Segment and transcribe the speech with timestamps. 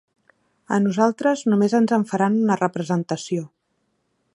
[0.77, 3.49] A nosaltres només ens en faran una representació.